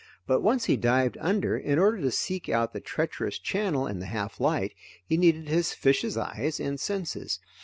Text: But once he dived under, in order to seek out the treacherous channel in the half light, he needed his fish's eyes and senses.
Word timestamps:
But 0.25 0.41
once 0.41 0.65
he 0.65 0.77
dived 0.77 1.15
under, 1.21 1.55
in 1.55 1.77
order 1.77 2.01
to 2.01 2.09
seek 2.09 2.49
out 2.49 2.73
the 2.73 2.79
treacherous 2.79 3.37
channel 3.37 3.85
in 3.85 3.99
the 3.99 4.07
half 4.07 4.39
light, 4.39 4.73
he 5.05 5.15
needed 5.15 5.47
his 5.47 5.73
fish's 5.75 6.17
eyes 6.17 6.59
and 6.59 6.79
senses. 6.79 7.39